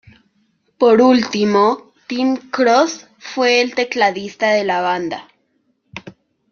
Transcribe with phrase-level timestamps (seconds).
[0.79, 5.27] Por último, Tim Cross fue el tecladista de la banda.